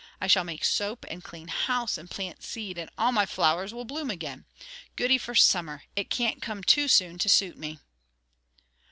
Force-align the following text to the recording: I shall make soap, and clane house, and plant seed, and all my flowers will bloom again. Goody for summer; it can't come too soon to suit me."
I 0.19 0.25
shall 0.25 0.43
make 0.43 0.65
soap, 0.65 1.05
and 1.11 1.23
clane 1.23 1.47
house, 1.49 1.95
and 1.95 2.09
plant 2.09 2.41
seed, 2.41 2.79
and 2.79 2.89
all 2.97 3.11
my 3.11 3.27
flowers 3.27 3.71
will 3.71 3.85
bloom 3.85 4.09
again. 4.09 4.45
Goody 4.95 5.19
for 5.19 5.35
summer; 5.35 5.83
it 5.95 6.09
can't 6.09 6.41
come 6.41 6.63
too 6.63 6.87
soon 6.87 7.19
to 7.19 7.29
suit 7.29 7.55
me." 7.55 7.77